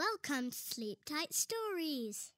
Welcome 0.00 0.50
to 0.50 0.56
Sleep 0.56 0.98
Tight 1.04 1.34
Stories. 1.34 2.32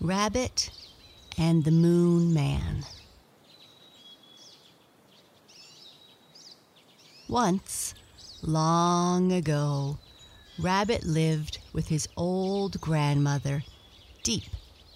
Rabbit 0.00 0.70
and 1.36 1.62
the 1.62 1.70
Moon 1.70 2.32
Man. 2.32 2.86
Once, 7.28 7.92
long 8.40 9.30
ago, 9.30 9.98
Rabbit 10.58 11.04
lived 11.04 11.58
with 11.74 11.88
his 11.88 12.08
old 12.16 12.80
grandmother 12.80 13.62
deep 14.22 14.44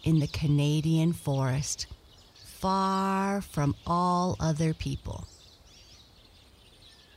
in 0.05 0.19
the 0.21 0.29
Canadian 0.29 1.13
forest, 1.13 1.87
far 2.35 3.41
from 3.41 3.75
all 3.87 4.37
other 4.39 4.75
people. 4.75 5.27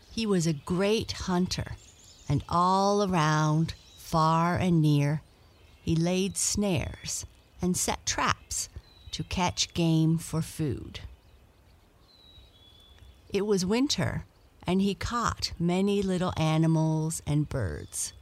He 0.10 0.26
was 0.26 0.48
a 0.48 0.54
great 0.54 1.12
hunter, 1.12 1.74
and 2.28 2.44
all 2.50 3.04
around, 3.04 3.76
far 3.98 4.56
and 4.56 4.82
near, 4.82 5.22
he 5.82 5.96
laid 5.96 6.38
snares 6.38 7.26
and 7.62 7.78
set 7.78 8.06
traps 8.06 8.70
to 9.12 9.24
catch 9.24 9.74
game 9.74 10.18
for 10.18 10.42
food. 10.42 11.02
It 13.30 13.46
was 13.46 13.66
winter, 13.66 14.26
and 14.66 14.82
he 14.82 14.96
caught 14.96 15.52
many 15.60 16.02
little 16.02 16.34
animals 16.38 17.22
and 17.28 17.50
birds. 17.50 18.14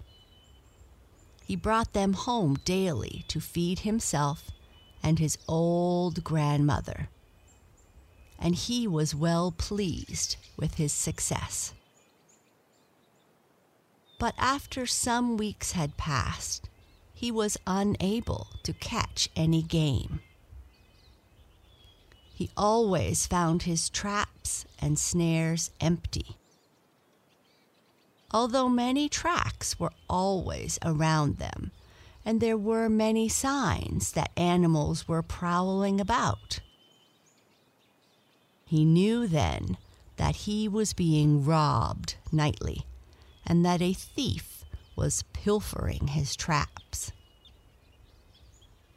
He 1.45 1.55
brought 1.55 1.93
them 1.93 2.13
home 2.13 2.57
daily 2.65 3.23
to 3.27 3.39
feed 3.39 3.79
himself 3.79 4.51
and 5.05 5.19
his 5.19 5.37
old 5.47 6.23
grandmother. 6.23 7.09
And 8.39 8.55
he 8.55 8.87
was 8.87 9.13
well 9.13 9.51
pleased 9.51 10.35
with 10.57 10.75
his 10.75 10.91
success. 10.91 11.73
But 14.17 14.33
after 14.39 14.87
some 14.87 15.37
weeks 15.37 15.73
had 15.73 15.95
passed, 15.95 16.67
he 17.13 17.31
was 17.31 17.55
unable 17.67 18.47
to 18.63 18.73
catch 18.73 19.29
any 19.35 19.61
game. 19.61 20.21
He 22.33 22.49
always 22.57 23.27
found 23.27 23.63
his 23.63 23.89
traps 23.89 24.65
and 24.79 24.97
snares 24.97 25.69
empty. 25.79 26.35
Although 28.31 28.67
many 28.69 29.07
tracks 29.07 29.79
were 29.79 29.93
always 30.09 30.79
around 30.83 31.37
them, 31.37 31.71
and 32.25 32.41
there 32.41 32.57
were 32.57 32.89
many 32.89 33.29
signs 33.29 34.11
that 34.13 34.31
animals 34.35 35.07
were 35.07 35.21
prowling 35.21 36.01
about. 36.01 36.59
He 38.65 38.83
knew 38.83 39.27
then 39.27 39.77
that 40.17 40.37
he 40.37 40.67
was 40.67 40.93
being 40.93 41.45
robbed 41.45 42.15
nightly, 42.31 42.85
and 43.45 43.63
that 43.63 43.81
a 43.81 43.93
thief 43.93 44.65
was 44.95 45.23
pilfering 45.33 46.07
his 46.07 46.35
traps. 46.35 47.11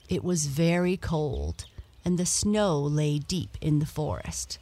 It 0.08 0.24
was 0.24 0.46
very 0.46 0.96
cold, 0.96 1.66
and 2.04 2.18
the 2.18 2.24
snow 2.24 2.80
lay 2.80 3.18
deep 3.18 3.58
in 3.60 3.78
the 3.78 3.86
forest, 3.86 4.58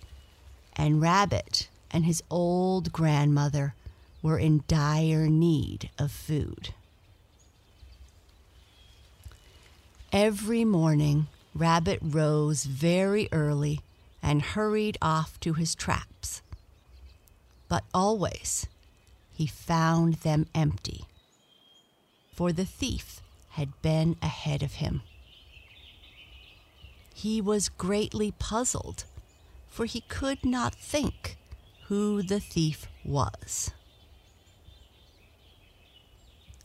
and 0.74 1.00
Rabbit 1.00 1.68
and 1.92 2.04
his 2.04 2.22
old 2.30 2.92
grandmother 2.92 3.74
were 4.22 4.38
in 4.38 4.64
dire 4.66 5.28
need 5.28 5.90
of 5.98 6.10
food. 6.10 6.74
Every 10.16 10.64
morning, 10.64 11.26
Rabbit 11.54 11.98
rose 12.00 12.64
very 12.64 13.28
early 13.32 13.82
and 14.22 14.40
hurried 14.40 14.96
off 15.02 15.38
to 15.40 15.52
his 15.52 15.74
traps. 15.74 16.40
But 17.68 17.84
always 17.92 18.66
he 19.34 19.46
found 19.46 20.14
them 20.14 20.46
empty, 20.54 21.04
for 22.34 22.50
the 22.50 22.64
thief 22.64 23.20
had 23.50 23.82
been 23.82 24.16
ahead 24.22 24.62
of 24.62 24.76
him. 24.76 25.02
He 27.12 27.42
was 27.42 27.68
greatly 27.68 28.32
puzzled, 28.38 29.04
for 29.68 29.84
he 29.84 30.00
could 30.00 30.46
not 30.46 30.74
think 30.74 31.36
who 31.88 32.22
the 32.22 32.40
thief 32.40 32.86
was. 33.04 33.70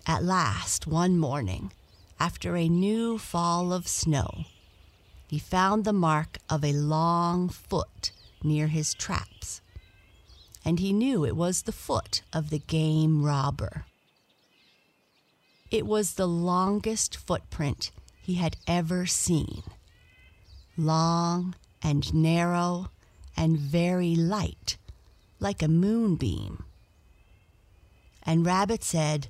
At 0.07 0.23
last, 0.23 0.87
one 0.87 1.17
morning, 1.17 1.73
after 2.21 2.55
a 2.55 2.69
new 2.69 3.17
fall 3.17 3.73
of 3.73 3.87
snow, 3.87 4.45
he 5.27 5.39
found 5.39 5.83
the 5.83 5.91
mark 5.91 6.37
of 6.51 6.63
a 6.63 6.71
long 6.71 7.49
foot 7.49 8.11
near 8.43 8.67
his 8.67 8.93
traps, 8.93 9.59
and 10.63 10.79
he 10.79 10.93
knew 10.93 11.25
it 11.25 11.35
was 11.35 11.63
the 11.63 11.71
foot 11.71 12.21
of 12.31 12.51
the 12.51 12.59
game 12.59 13.23
robber. 13.23 13.85
It 15.71 15.87
was 15.87 16.13
the 16.13 16.27
longest 16.27 17.17
footprint 17.17 17.89
he 18.21 18.35
had 18.35 18.55
ever 18.67 19.07
seen, 19.07 19.63
long 20.77 21.55
and 21.81 22.13
narrow 22.13 22.91
and 23.35 23.57
very 23.57 24.15
light, 24.15 24.77
like 25.39 25.63
a 25.63 25.67
moonbeam. 25.67 26.65
And 28.21 28.45
Rabbit 28.45 28.83
said, 28.83 29.29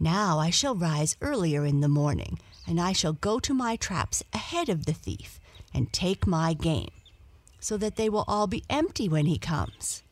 now 0.00 0.38
I 0.38 0.50
shall 0.50 0.74
rise 0.74 1.16
earlier 1.20 1.64
in 1.64 1.80
the 1.80 1.88
morning, 1.88 2.38
and 2.66 2.80
I 2.80 2.92
shall 2.92 3.12
go 3.12 3.38
to 3.40 3.54
my 3.54 3.76
traps 3.76 4.22
ahead 4.32 4.68
of 4.68 4.86
the 4.86 4.92
thief 4.92 5.38
and 5.72 5.92
take 5.92 6.26
my 6.26 6.54
game, 6.54 6.90
so 7.60 7.76
that 7.76 7.96
they 7.96 8.08
will 8.08 8.24
all 8.26 8.46
be 8.46 8.64
empty 8.68 9.08
when 9.08 9.26
he 9.26 9.38
comes. 9.38 10.02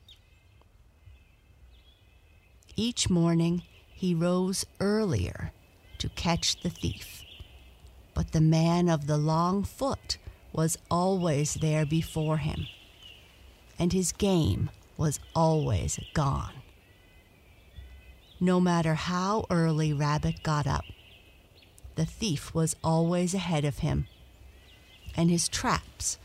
Each 2.77 3.11
morning 3.11 3.63
he 3.93 4.15
rose 4.15 4.65
earlier 4.81 5.53
to 5.99 6.09
catch 6.11 6.63
the 6.63 6.71
thief, 6.71 7.23
but 8.15 8.33
the 8.33 8.41
man 8.41 8.89
of 8.89 9.07
the 9.07 9.19
long 9.19 9.63
foot 9.63 10.19
was 10.53 10.79
always 10.91 11.55
there 11.55 11.87
before 11.87 12.39
him, 12.39 12.67
and 13.79 13.93
his 13.93 14.13
game 14.13 14.71
was 14.97 15.21
always 15.35 15.99
gone 16.15 16.62
no 18.43 18.59
matter 18.59 18.95
how 18.95 19.47
early 19.51 19.93
Rabbit 19.93 20.43
got 20.43 20.67
up. 20.67 20.85
The 21.95 22.05
thief 22.05 22.53
was 22.53 22.75
always 22.83 23.35
ahead 23.35 23.65
of 23.65 23.79
him, 23.79 24.09
and 25.17 25.31
his 25.31 25.49
traps 25.49 26.19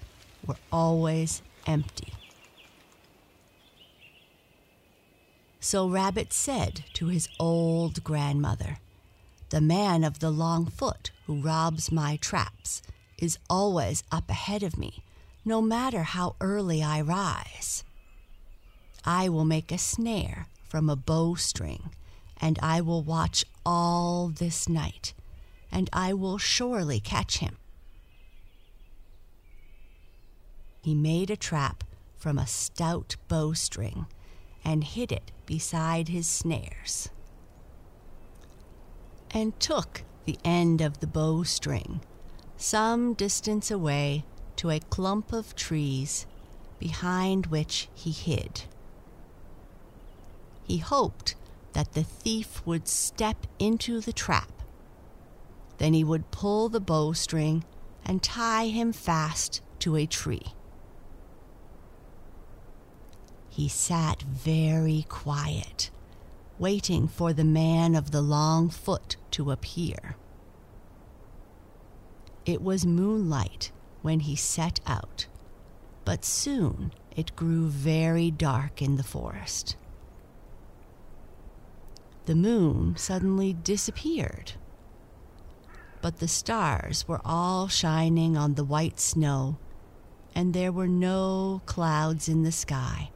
were 0.44 0.56
always 0.72 1.44
empty. 1.68 2.12
So 5.60 5.88
Rabbit 5.88 6.34
said 6.34 6.86
to 6.94 7.10
his 7.10 7.30
old 7.40 8.04
grandmother, 8.04 8.80
The 9.50 9.62
man 9.62 10.04
of 10.04 10.18
the 10.18 10.32
long 10.32 10.66
foot 10.66 11.12
who 11.28 11.40
robs 11.40 11.92
my 11.92 12.16
traps 12.16 12.82
is 13.20 13.38
always 13.48 14.04
up 14.12 14.32
ahead 14.32 14.64
of 14.64 14.76
me, 14.76 15.04
no 15.46 15.62
matter 15.62 16.02
how 16.02 16.36
early 16.42 16.82
I 16.82 17.00
rise. 17.00 17.84
I 19.06 19.30
will 19.30 19.46
make 19.46 19.72
a 19.72 19.78
snare 19.78 20.48
from 20.68 20.90
a 20.90 20.96
bowstring 20.96 21.92
and 22.40 22.60
I 22.62 22.82
will 22.82 23.04
watch 23.04 23.46
all 23.66 24.30
this 24.30 24.70
night, 24.70 25.14
and 25.72 25.90
I 25.92 26.14
will 26.14 26.38
surely 26.38 27.00
catch 27.00 27.40
him. 27.40 27.58
He 30.82 30.96
made 30.96 31.30
a 31.30 31.38
trap 31.38 31.84
from 32.18 32.38
a 32.38 32.48
stout 32.48 33.16
bowstring 33.28 34.06
and 34.64 34.84
hid 34.84 35.12
it 35.12 35.32
beside 35.46 36.10
his 36.10 36.28
snares, 36.28 37.10
and 39.32 39.60
took 39.60 40.04
the 40.26 40.38
end 40.44 40.82
of 40.82 41.00
the 41.00 41.08
bowstring 41.08 42.02
some 42.58 43.14
distance 43.14 43.70
away 43.70 44.26
to 44.56 44.72
a 44.72 44.80
clump 44.80 45.32
of 45.32 45.56
trees 45.56 46.26
behind 46.80 47.46
which 47.48 47.88
he 47.94 48.12
hid. 48.12 48.64
He 50.64 50.80
hoped 50.80 51.36
that 51.78 51.94
the 51.94 52.02
thief 52.02 52.66
would 52.66 52.88
step 52.88 53.46
into 53.60 54.02
the 54.02 54.12
trap. 54.12 54.64
Then 55.78 55.94
he 55.94 56.04
would 56.04 56.32
pull 56.32 56.70
the 56.70 56.80
bowstring 56.80 57.64
and 58.04 58.24
tie 58.24 58.66
him 58.66 58.92
fast 58.92 59.62
to 59.78 59.96
a 59.96 60.08
tree. 60.08 60.56
He 63.48 63.68
sat 63.68 64.24
very 64.24 65.06
quiet, 65.08 65.92
waiting 66.58 67.08
for 67.08 67.32
the 67.32 67.44
man 67.44 67.94
of 67.94 68.10
the 68.10 68.24
long 68.24 68.72
foot 68.72 69.18
to 69.30 69.52
appear. 69.52 70.16
It 72.44 72.64
was 72.64 72.88
moonlight 72.88 73.72
when 74.02 74.22
he 74.22 74.36
set 74.36 74.80
out, 74.88 75.28
but 76.06 76.26
soon 76.26 76.92
it 77.16 77.36
grew 77.36 77.68
very 77.68 78.32
dark 78.32 78.82
in 78.82 78.96
the 78.96 79.04
forest 79.04 79.76
the 82.28 82.36
moon 82.36 82.96
suddenly 82.98 83.54
disappeared. 83.54 84.54
but 86.02 86.20
the 86.20 86.28
stars 86.28 87.08
were 87.08 87.22
all 87.26 87.68
shining 87.68 88.38
on 88.38 88.54
the 88.54 88.64
white 88.64 89.00
snow, 89.00 89.58
and 90.36 90.54
there 90.54 90.72
were 90.72 90.88
no 90.88 91.62
clouds 91.66 92.30
in 92.30 92.44
the 92.44 92.52
sky. 92.52 93.10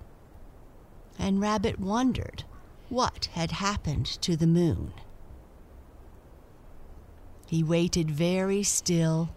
And 1.19 1.39
Rabbit 1.39 1.79
wondered 1.79 2.43
what 2.89 3.27
had 3.33 3.51
happened 3.51 4.05
to 4.21 4.35
the 4.35 4.47
moon. 4.47 4.93
He 7.47 7.63
waited 7.63 8.09
very 8.11 8.63
still 8.63 9.29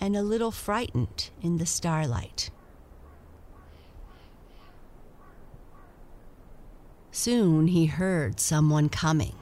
and 0.00 0.16
a 0.16 0.22
little 0.22 0.50
frightened 0.50 1.30
in 1.40 1.58
the 1.58 1.66
starlight. 1.66 2.50
Soon 7.14 7.66
he 7.68 7.86
heard 7.86 8.40
someone 8.40 8.88
coming, 8.88 9.36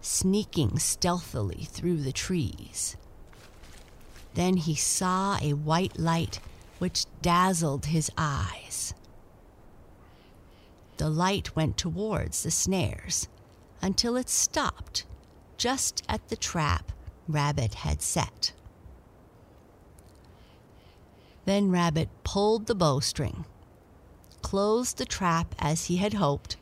sneaking 0.00 0.80
stealthily 0.80 1.68
through 1.70 1.98
the 2.02 2.10
trees. 2.10 2.96
Then 4.34 4.56
he 4.56 4.74
saw 4.74 5.38
a 5.40 5.52
white 5.52 6.00
light 6.00 6.40
which 6.80 7.06
dazzled 7.22 7.86
his 7.86 8.10
eyes. 8.18 8.92
The 10.96 11.08
light 11.08 11.54
went 11.54 11.76
towards 11.76 12.42
the 12.42 12.50
snares 12.50 13.28
until 13.80 14.16
it 14.16 14.28
stopped 14.28 15.06
just 15.56 16.02
at 16.08 16.28
the 16.28 16.36
trap 16.36 16.90
Rabbit 17.28 17.74
had 17.74 18.02
set. 18.02 18.52
Then 21.44 21.70
Rabbit 21.70 22.08
pulled 22.24 22.66
the 22.66 22.74
bowstring, 22.74 23.44
closed 24.42 24.98
the 24.98 25.04
trap 25.04 25.54
as 25.60 25.84
he 25.84 25.98
had 25.98 26.14
hoped, 26.14 26.56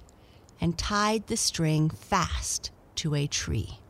and 0.65 0.79
tied 0.79 1.27
the 1.27 1.37
string 1.37 1.91
fast 1.91 2.71
to 2.95 3.15
a 3.15 3.27
tree. 3.27 3.81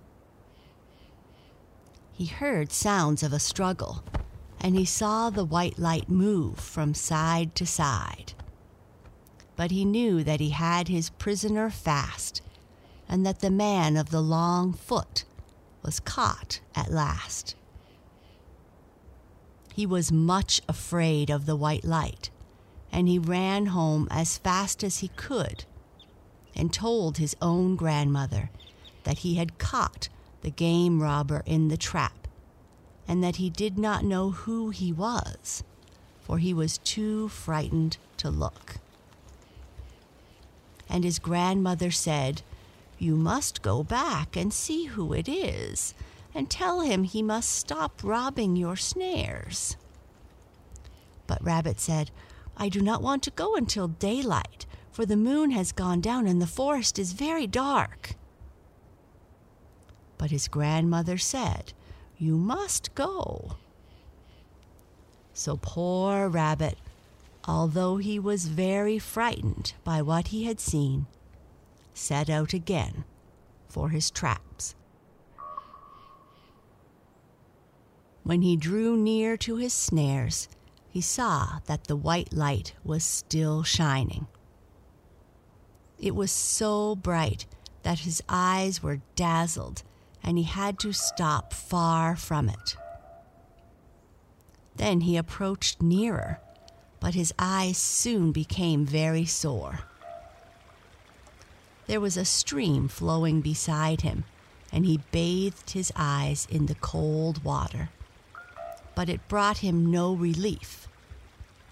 He 2.10 2.26
heard 2.26 2.72
sounds 2.72 3.22
of 3.22 3.32
a 3.32 3.38
struggle, 3.38 4.02
and 4.60 4.74
he 4.74 4.84
saw 4.84 5.30
the 5.30 5.44
white 5.44 5.78
light 5.78 6.08
move 6.08 6.58
from 6.58 6.92
side 6.92 7.54
to 7.54 7.64
side. 7.64 8.32
But 9.54 9.70
he 9.70 9.84
knew 9.84 10.24
that 10.24 10.40
he 10.40 10.50
had 10.50 10.88
his 10.88 11.10
prisoner 11.10 11.70
fast, 11.70 12.42
and 13.08 13.24
that 13.24 13.38
the 13.38 13.52
man 13.52 13.96
of 13.96 14.10
the 14.10 14.20
long 14.20 14.72
foot 14.72 15.24
was 15.84 16.00
caught 16.00 16.58
at 16.74 16.90
last. 16.90 17.54
He 19.72 19.86
was 19.86 20.10
much 20.10 20.60
afraid 20.68 21.30
of 21.30 21.46
the 21.46 21.54
white 21.54 21.84
light, 21.84 22.30
and 22.90 23.06
he 23.06 23.20
ran 23.20 23.66
home 23.66 24.08
as 24.10 24.38
fast 24.38 24.82
as 24.82 24.98
he 24.98 25.08
could 25.14 25.66
and 26.56 26.72
told 26.72 27.18
his 27.18 27.36
own 27.42 27.76
grandmother 27.76 28.50
that 29.04 29.18
he 29.18 29.34
had 29.34 29.58
caught 29.58 30.08
the 30.42 30.50
game 30.50 31.02
robber 31.02 31.42
in 31.46 31.68
the 31.68 31.76
trap 31.76 32.28
and 33.06 33.22
that 33.22 33.36
he 33.36 33.50
did 33.50 33.78
not 33.78 34.04
know 34.04 34.30
who 34.30 34.70
he 34.70 34.92
was, 34.92 35.62
for 36.20 36.38
he 36.38 36.54
was 36.54 36.78
too 36.78 37.28
frightened 37.28 37.98
to 38.16 38.30
look. 38.30 38.76
And 40.88 41.04
his 41.04 41.18
grandmother 41.18 41.90
said, 41.90 42.42
You 42.98 43.16
must 43.16 43.62
go 43.62 43.82
back 43.82 44.36
and 44.36 44.52
see 44.52 44.84
who 44.84 45.12
it 45.12 45.28
is, 45.28 45.94
and 46.34 46.50
tell 46.50 46.80
him 46.80 47.04
he 47.04 47.22
must 47.22 47.50
stop 47.50 48.00
robbing 48.02 48.56
your 48.56 48.76
snares. 48.76 49.76
But 51.26 51.42
Rabbit 51.44 51.80
said, 51.80 52.10
I 52.56 52.68
do 52.68 52.80
not 52.80 53.02
want 53.02 53.22
to 53.24 53.30
go 53.30 53.56
until 53.56 53.88
daylight, 53.88 54.66
for 54.94 55.04
the 55.04 55.16
moon 55.16 55.50
has 55.50 55.72
gone 55.72 56.00
down 56.00 56.24
and 56.24 56.40
the 56.40 56.46
forest 56.46 57.00
is 57.00 57.14
very 57.14 57.48
dark. 57.48 58.12
But 60.18 60.30
his 60.30 60.46
grandmother 60.46 61.18
said, 61.18 61.72
You 62.16 62.36
must 62.38 62.94
go. 62.94 63.56
So 65.32 65.58
poor 65.60 66.28
Rabbit, 66.28 66.78
although 67.44 67.96
he 67.96 68.20
was 68.20 68.46
very 68.46 69.00
frightened 69.00 69.72
by 69.82 70.00
what 70.00 70.28
he 70.28 70.44
had 70.44 70.60
seen, 70.60 71.06
set 71.92 72.30
out 72.30 72.52
again 72.52 73.02
for 73.68 73.88
his 73.88 74.12
traps. 74.12 74.76
When 78.22 78.42
he 78.42 78.56
drew 78.56 78.96
near 78.96 79.36
to 79.38 79.56
his 79.56 79.72
snares, 79.72 80.48
he 80.88 81.00
saw 81.00 81.58
that 81.66 81.88
the 81.88 81.96
white 81.96 82.32
light 82.32 82.74
was 82.84 83.02
still 83.02 83.64
shining. 83.64 84.28
It 85.98 86.14
was 86.14 86.30
so 86.30 86.96
bright 86.96 87.46
that 87.82 88.00
his 88.00 88.22
eyes 88.28 88.82
were 88.82 89.00
dazzled 89.14 89.82
and 90.22 90.38
he 90.38 90.44
had 90.44 90.78
to 90.80 90.92
stop 90.92 91.52
far 91.52 92.16
from 92.16 92.48
it. 92.48 92.76
Then 94.76 95.02
he 95.02 95.16
approached 95.16 95.82
nearer, 95.82 96.40
but 96.98 97.14
his 97.14 97.32
eyes 97.38 97.78
soon 97.78 98.32
became 98.32 98.86
very 98.86 99.26
sore. 99.26 99.80
There 101.86 102.00
was 102.00 102.16
a 102.16 102.24
stream 102.24 102.88
flowing 102.88 103.42
beside 103.42 104.00
him, 104.00 104.24
and 104.72 104.86
he 104.86 105.02
bathed 105.12 105.70
his 105.70 105.92
eyes 105.94 106.48
in 106.50 106.66
the 106.66 106.74
cold 106.74 107.44
water. 107.44 107.90
But 108.94 109.10
it 109.10 109.28
brought 109.28 109.58
him 109.58 109.90
no 109.90 110.14
relief, 110.14 110.88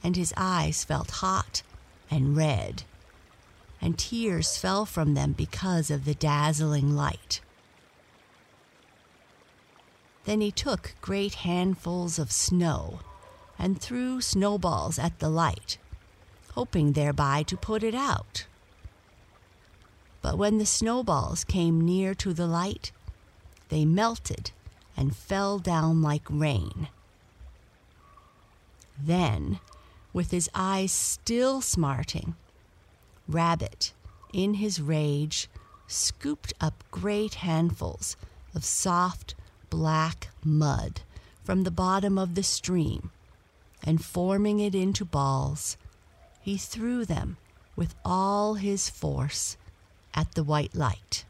and 0.04 0.14
his 0.14 0.34
eyes 0.36 0.84
felt 0.84 1.10
hot 1.10 1.62
and 2.10 2.36
red 2.36 2.84
and 3.82 3.98
tears 3.98 4.56
fell 4.56 4.86
from 4.86 5.14
them 5.14 5.32
because 5.32 5.90
of 5.90 6.04
the 6.04 6.14
dazzling 6.14 6.94
light. 6.94 7.40
Then 10.24 10.40
he 10.40 10.52
took 10.52 10.94
great 11.00 11.34
handfuls 11.34 12.16
of 12.18 12.30
snow 12.30 13.00
and 13.58 13.80
threw 13.80 14.20
snowballs 14.20 14.98
at 14.98 15.18
the 15.18 15.28
light, 15.28 15.78
hoping 16.52 16.92
thereby 16.92 17.42
to 17.42 17.56
put 17.56 17.82
it 17.82 17.94
out. 17.94 18.46
But 20.22 20.38
when 20.38 20.58
the 20.58 20.66
snowballs 20.66 21.42
came 21.42 21.80
near 21.80 22.14
to 22.14 22.32
the 22.32 22.46
light, 22.46 22.92
they 23.68 23.84
melted 23.84 24.52
and 24.96 25.16
fell 25.16 25.58
down 25.58 26.02
like 26.02 26.22
rain. 26.30 26.88
Then, 28.96 29.58
with 30.12 30.30
his 30.30 30.48
eyes 30.54 30.92
still 30.92 31.60
smarting, 31.60 32.36
Rabbit, 33.32 33.92
in 34.32 34.54
his 34.54 34.80
rage, 34.80 35.48
scooped 35.86 36.52
up 36.60 36.84
great 36.90 37.34
handfuls 37.34 38.16
of 38.54 38.64
soft 38.64 39.34
black 39.70 40.28
mud 40.44 41.00
from 41.42 41.62
the 41.62 41.70
bottom 41.70 42.18
of 42.18 42.34
the 42.34 42.42
stream, 42.42 43.10
and 43.82 44.04
forming 44.04 44.60
it 44.60 44.74
into 44.74 45.04
balls, 45.04 45.76
he 46.40 46.56
threw 46.56 47.04
them 47.04 47.36
with 47.74 47.94
all 48.04 48.54
his 48.54 48.90
force 48.90 49.56
at 50.14 50.34
the 50.34 50.44
white 50.44 50.74
light. 50.74 51.24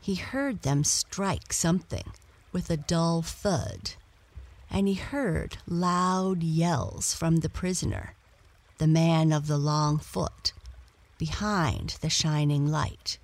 He 0.00 0.14
heard 0.14 0.62
them 0.62 0.84
strike 0.84 1.52
something 1.52 2.12
with 2.52 2.70
a 2.70 2.76
dull 2.76 3.22
thud, 3.22 3.94
and 4.70 4.88
he 4.88 4.94
heard 4.94 5.58
loud 5.66 6.42
yells 6.42 7.12
from 7.12 7.36
the 7.36 7.50
prisoner 7.50 8.14
the 8.78 8.86
man 8.86 9.32
of 9.32 9.46
the 9.46 9.58
long 9.58 9.98
foot, 9.98 10.52
behind 11.18 11.96
the 12.00 12.08
shining 12.08 12.66
light. 12.66 13.18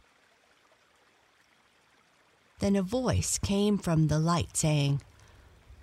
Then 2.58 2.76
a 2.76 2.82
voice 2.82 3.38
came 3.38 3.78
from 3.78 4.08
the 4.08 4.18
light 4.18 4.56
saying, 4.56 5.00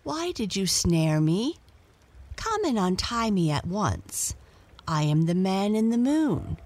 Why 0.04 0.32
did 0.32 0.56
you 0.56 0.68
snare 0.68 1.22
me? 1.22 1.58
Come 2.36 2.66
and 2.66 2.78
untie 2.78 3.32
me 3.32 3.52
at 3.52 3.68
once. 3.68 4.36
I 4.88 5.04
am 5.04 5.26
the 5.26 5.36
man 5.36 5.76
in 5.76 5.90
the 5.90 5.98
moon. 5.98 6.58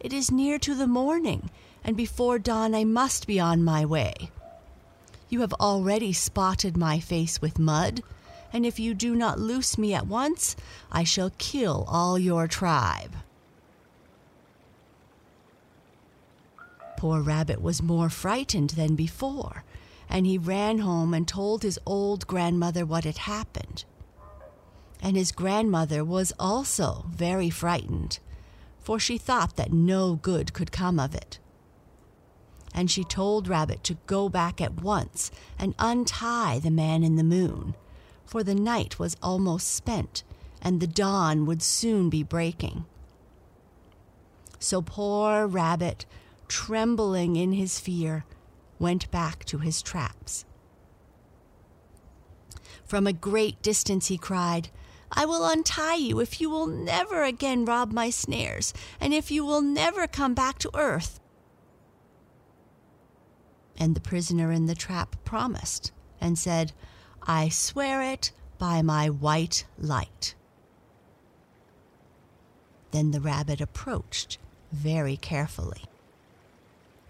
It 0.00 0.12
is 0.12 0.30
near 0.30 0.58
to 0.60 0.74
the 0.74 0.86
morning, 0.86 1.50
and 1.82 1.96
before 1.96 2.38
dawn 2.38 2.74
I 2.74 2.84
must 2.84 3.26
be 3.26 3.40
on 3.40 3.64
my 3.64 3.84
way. 3.84 4.30
You 5.28 5.40
have 5.40 5.54
already 5.54 6.12
spotted 6.12 6.76
my 6.76 7.00
face 7.00 7.40
with 7.42 7.58
mud 7.58 8.02
and 8.54 8.64
if 8.64 8.78
you 8.78 8.94
do 8.94 9.16
not 9.16 9.40
loose 9.40 9.76
me 9.76 9.92
at 9.92 10.06
once, 10.06 10.54
I 10.92 11.02
shall 11.02 11.32
kill 11.38 11.84
all 11.88 12.16
your 12.16 12.46
tribe. 12.46 13.16
Poor 16.96 17.20
Rabbit 17.20 17.60
was 17.60 17.82
more 17.82 18.08
frightened 18.08 18.70
than 18.70 18.94
before, 18.94 19.64
and 20.08 20.24
he 20.24 20.38
ran 20.38 20.78
home 20.78 21.12
and 21.12 21.26
told 21.26 21.64
his 21.64 21.80
old 21.84 22.28
grandmother 22.28 22.86
what 22.86 23.02
had 23.02 23.18
happened. 23.18 23.84
And 25.02 25.16
his 25.16 25.32
grandmother 25.32 26.04
was 26.04 26.32
also 26.38 27.06
very 27.10 27.50
frightened, 27.50 28.20
for 28.78 29.00
she 29.00 29.18
thought 29.18 29.56
that 29.56 29.72
no 29.72 30.14
good 30.14 30.52
could 30.52 30.70
come 30.70 31.00
of 31.00 31.12
it. 31.12 31.40
And 32.72 32.88
she 32.88 33.02
told 33.02 33.48
Rabbit 33.48 33.82
to 33.84 33.98
go 34.06 34.28
back 34.28 34.60
at 34.60 34.80
once 34.80 35.32
and 35.58 35.74
untie 35.80 36.60
the 36.60 36.70
man 36.70 37.02
in 37.02 37.16
the 37.16 37.24
moon, 37.24 37.74
for 38.24 38.42
the 38.42 38.54
night 38.54 38.98
was 38.98 39.16
almost 39.22 39.74
spent 39.74 40.24
and 40.64 40.80
the 40.80 40.86
dawn 40.86 41.44
would 41.44 41.62
soon 41.62 42.08
be 42.08 42.22
breaking. 42.22 42.86
So 44.58 44.80
poor 44.80 45.46
Rabbit, 45.46 46.06
trembling 46.48 47.36
in 47.36 47.52
his 47.52 47.78
fear, 47.78 48.24
went 48.78 49.10
back 49.10 49.44
to 49.44 49.58
his 49.58 49.82
traps. 49.82 50.46
From 52.86 53.06
a 53.06 53.12
great 53.12 53.60
distance 53.62 54.06
he 54.06 54.16
cried, 54.16 54.70
I 55.12 55.26
will 55.26 55.46
untie 55.46 55.96
you 55.96 56.18
if 56.18 56.40
you 56.40 56.48
will 56.48 56.66
never 56.66 57.22
again 57.22 57.66
rob 57.66 57.92
my 57.92 58.10
snares, 58.10 58.72
and 59.00 59.12
if 59.12 59.30
you 59.30 59.44
will 59.44 59.62
never 59.62 60.06
come 60.06 60.34
back 60.34 60.58
to 60.60 60.70
earth. 60.74 61.20
And 63.76 63.94
the 63.94 64.00
prisoner 64.00 64.50
in 64.50 64.66
the 64.66 64.74
trap 64.74 65.16
promised 65.24 65.92
and 66.20 66.38
said, 66.38 66.72
I 67.26 67.48
swear 67.48 68.02
it 68.02 68.32
by 68.58 68.82
my 68.82 69.08
white 69.08 69.64
light. 69.78 70.34
Then 72.90 73.12
the 73.12 73.20
rabbit 73.20 73.60
approached 73.60 74.38
very 74.72 75.16
carefully. 75.16 75.84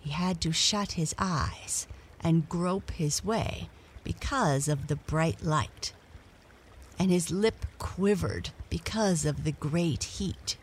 He 0.01 0.11
had 0.11 0.41
to 0.43 0.53
shut 0.53 0.93
his 0.93 1.15
eyes 1.19 1.89
and 2.21 2.49
grope 2.49 2.93
his 2.93 3.25
way 3.25 3.69
because 4.05 4.69
of 4.69 4.87
the 4.87 4.97
bright 4.97 5.43
light, 5.43 5.93
and 6.99 7.11
his 7.11 7.31
lip 7.31 7.67
quivered 7.79 8.51
because 8.71 9.25
of 9.25 9.45
the 9.45 9.53
great 9.53 10.05
heat. 10.05 10.57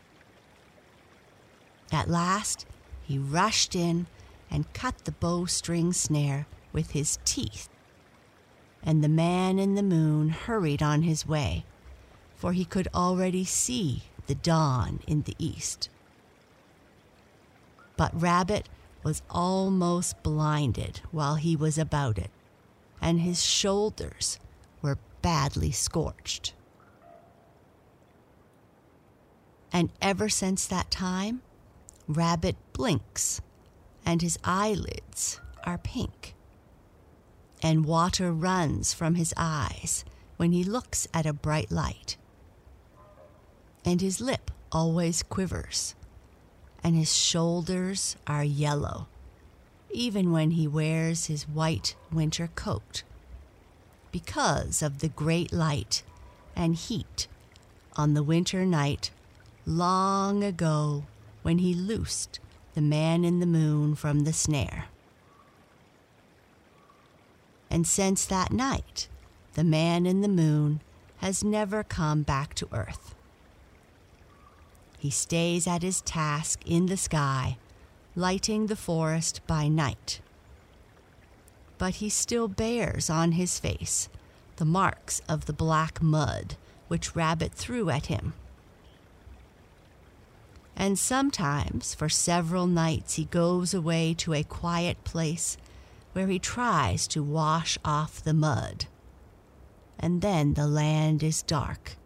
At 1.90 2.08
last, 2.08 2.64
he 3.02 3.18
rushed 3.18 3.76
in 3.76 4.06
and 4.50 4.72
cut 4.72 5.04
the 5.04 5.12
bowstring 5.12 5.92
snare 5.92 6.46
with 6.72 6.92
his 6.92 7.18
teeth, 7.24 7.68
and 8.82 9.02
the 9.02 9.08
man 9.08 9.58
in 9.58 9.74
the 9.74 9.82
moon 9.82 10.30
hurried 10.30 10.82
on 10.82 11.02
his 11.02 11.26
way, 11.26 11.64
for 12.34 12.52
he 12.52 12.64
could 12.64 12.88
already 12.94 13.44
see 13.44 14.02
the 14.26 14.34
dawn 14.34 15.00
in 15.06 15.22
the 15.22 15.36
east. 15.38 15.88
But 17.96 18.20
Rabbit 18.20 18.68
was 19.02 19.22
almost 19.30 20.22
blinded 20.22 21.00
while 21.10 21.36
he 21.36 21.54
was 21.56 21.78
about 21.78 22.18
it, 22.18 22.30
and 23.00 23.20
his 23.20 23.42
shoulders 23.42 24.38
were 24.80 24.98
badly 25.22 25.70
scorched. 25.70 26.54
And 29.72 29.90
ever 30.00 30.28
since 30.28 30.66
that 30.66 30.90
time, 30.90 31.42
Rabbit 32.06 32.56
blinks, 32.72 33.40
and 34.04 34.20
his 34.20 34.38
eyelids 34.44 35.40
are 35.64 35.78
pink. 35.78 36.34
And 37.62 37.86
water 37.86 38.32
runs 38.32 38.92
from 38.92 39.14
his 39.14 39.32
eyes 39.36 40.04
when 40.36 40.52
he 40.52 40.64
looks 40.64 41.06
at 41.14 41.26
a 41.26 41.32
bright 41.32 41.70
light. 41.70 42.16
And 43.84 44.00
his 44.00 44.20
lip 44.20 44.50
always 44.72 45.22
quivers 45.22 45.94
and 46.82 46.96
his 46.96 47.14
shoulders 47.14 48.16
are 48.26 48.44
yellow, 48.44 49.06
even 49.90 50.32
when 50.32 50.52
he 50.52 50.66
wears 50.66 51.26
his 51.26 51.48
white 51.48 51.94
winter 52.12 52.50
coat, 52.54 53.02
because 54.10 54.82
of 54.82 54.98
the 54.98 55.08
great 55.08 55.52
light 55.52 56.02
and 56.56 56.74
heat 56.74 57.28
on 57.94 58.14
the 58.14 58.22
winter 58.22 58.66
night 58.66 59.10
long 59.64 60.42
ago 60.42 61.04
when 61.42 61.58
he 61.58 61.74
loosed 61.74 62.40
the 62.74 62.80
man 62.80 63.24
in 63.24 63.38
the 63.38 63.46
moon 63.46 63.94
from 63.94 64.20
the 64.20 64.32
snare. 64.32 64.86
And 67.72 67.86
since 67.86 68.26
that 68.26 68.52
night, 68.52 69.08
the 69.54 69.64
man 69.64 70.04
in 70.04 70.20
the 70.20 70.28
moon 70.28 70.82
has 71.16 71.42
never 71.42 71.82
come 71.82 72.22
back 72.22 72.52
to 72.56 72.68
earth. 72.70 73.14
He 74.98 75.08
stays 75.08 75.66
at 75.66 75.82
his 75.82 76.02
task 76.02 76.60
in 76.66 76.84
the 76.84 76.98
sky, 76.98 77.56
lighting 78.14 78.66
the 78.66 78.76
forest 78.76 79.40
by 79.46 79.68
night. 79.68 80.20
But 81.78 81.94
he 81.94 82.10
still 82.10 82.46
bears 82.46 83.08
on 83.08 83.32
his 83.32 83.58
face 83.58 84.10
the 84.56 84.66
marks 84.66 85.22
of 85.26 85.46
the 85.46 85.54
black 85.54 86.02
mud 86.02 86.56
which 86.88 87.16
Rabbit 87.16 87.54
threw 87.54 87.88
at 87.88 88.06
him. 88.06 88.34
And 90.76 90.98
sometimes, 90.98 91.94
for 91.94 92.10
several 92.10 92.66
nights, 92.66 93.14
he 93.14 93.24
goes 93.24 93.72
away 93.72 94.12
to 94.18 94.34
a 94.34 94.44
quiet 94.44 95.02
place 95.04 95.56
where 96.12 96.28
he 96.28 96.38
tries 96.38 97.06
to 97.08 97.22
wash 97.22 97.78
off 97.84 98.22
the 98.22 98.34
mud. 98.34 98.86
And 99.98 100.20
then 100.20 100.54
the 100.54 100.66
land 100.66 101.22
is 101.22 101.42
dark 101.42 101.96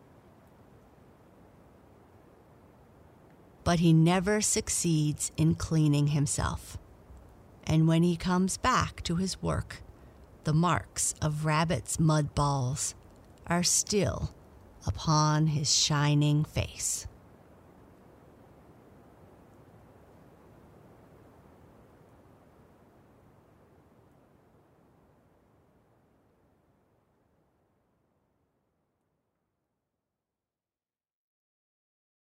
but 3.67 3.81
he 3.81 3.93
never 3.93 4.41
succeeds 4.41 5.33
in 5.37 5.53
cleaning 5.57 6.07
himself. 6.07 6.79
And 7.65 7.89
when 7.89 8.05
he 8.05 8.17
comes 8.17 8.57
back 8.57 9.03
to 9.03 9.17
his 9.17 9.43
work, 9.43 9.83
the 10.45 10.53
marks 10.53 11.17
of 11.21 11.45
Rabbit's 11.45 11.99
mud 11.99 12.33
balls 12.33 12.95
are 13.49 13.65
still 13.65 14.33
upon 14.87 15.49
his 15.49 15.75
shining 15.75 16.45
face. 16.45 17.09